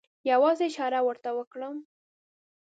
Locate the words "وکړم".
1.37-1.75